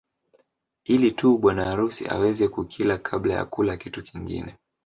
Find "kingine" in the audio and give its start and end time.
4.03-4.57